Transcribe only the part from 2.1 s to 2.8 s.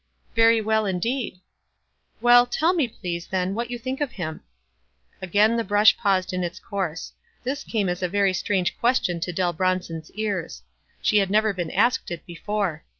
"Well, tell